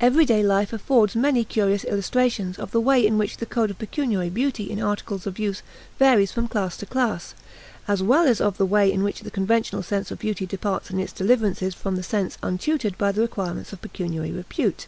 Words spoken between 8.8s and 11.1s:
in which the conventional sense of beauty departs in